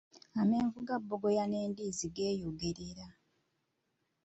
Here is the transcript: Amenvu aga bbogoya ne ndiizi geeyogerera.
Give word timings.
Amenvu 0.41 0.77
aga 0.83 0.95
bbogoya 1.01 1.45
ne 1.47 1.59
ndiizi 1.69 2.07
geeyogerera. 2.15 3.07